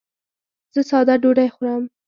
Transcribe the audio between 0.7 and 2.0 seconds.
زه ساده ډوډۍ خورم.